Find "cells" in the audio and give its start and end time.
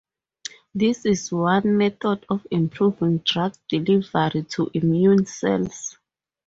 5.27-5.95